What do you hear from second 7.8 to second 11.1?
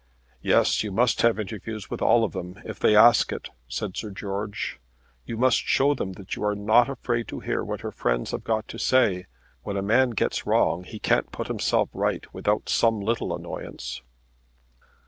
her friends have got to say. When a man gets wrong he